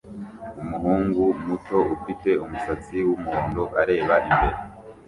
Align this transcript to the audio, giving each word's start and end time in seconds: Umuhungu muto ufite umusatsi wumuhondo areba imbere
Umuhungu 0.61 1.23
muto 1.45 1.77
ufite 1.95 2.29
umusatsi 2.43 2.95
wumuhondo 3.07 3.63
areba 3.81 4.13
imbere 4.29 4.57